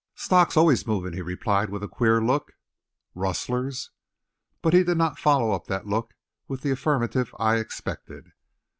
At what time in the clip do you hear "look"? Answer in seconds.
2.23-2.53, 5.85-6.15